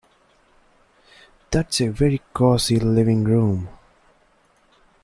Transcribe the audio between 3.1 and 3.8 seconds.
room